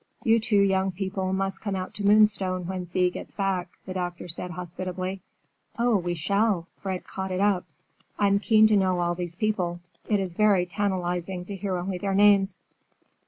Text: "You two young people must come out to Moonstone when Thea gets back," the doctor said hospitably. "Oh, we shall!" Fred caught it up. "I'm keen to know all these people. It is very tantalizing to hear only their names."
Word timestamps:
"You 0.23 0.39
two 0.39 0.59
young 0.59 0.91
people 0.91 1.31
must 1.31 1.61
come 1.61 1.75
out 1.75 1.93
to 1.93 2.03
Moonstone 2.03 2.65
when 2.65 2.87
Thea 2.87 3.11
gets 3.11 3.35
back," 3.35 3.69
the 3.85 3.93
doctor 3.93 4.27
said 4.27 4.49
hospitably. 4.49 5.21
"Oh, 5.77 5.95
we 5.95 6.15
shall!" 6.15 6.65
Fred 6.77 7.03
caught 7.03 7.29
it 7.29 7.39
up. 7.39 7.65
"I'm 8.17 8.39
keen 8.39 8.65
to 8.69 8.75
know 8.75 8.99
all 8.99 9.13
these 9.13 9.35
people. 9.35 9.79
It 10.09 10.19
is 10.19 10.33
very 10.33 10.65
tantalizing 10.65 11.45
to 11.45 11.55
hear 11.55 11.77
only 11.77 11.99
their 11.99 12.15
names." 12.15 12.63